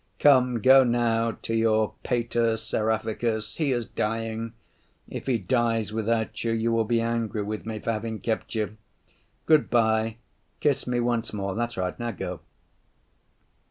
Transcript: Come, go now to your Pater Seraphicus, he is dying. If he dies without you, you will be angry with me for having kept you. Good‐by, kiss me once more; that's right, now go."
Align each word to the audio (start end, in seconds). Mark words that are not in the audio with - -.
Come, 0.17 0.61
go 0.63 0.83
now 0.83 1.33
to 1.43 1.53
your 1.53 1.93
Pater 2.01 2.57
Seraphicus, 2.57 3.57
he 3.57 3.71
is 3.71 3.85
dying. 3.85 4.53
If 5.07 5.27
he 5.27 5.37
dies 5.37 5.93
without 5.93 6.43
you, 6.43 6.53
you 6.53 6.71
will 6.71 6.85
be 6.85 6.99
angry 6.99 7.43
with 7.43 7.67
me 7.67 7.77
for 7.77 7.91
having 7.91 8.19
kept 8.19 8.55
you. 8.55 8.77
Good‐by, 9.47 10.15
kiss 10.59 10.87
me 10.87 10.99
once 11.01 11.33
more; 11.33 11.53
that's 11.53 11.77
right, 11.77 11.99
now 11.99 12.09
go." 12.09 12.39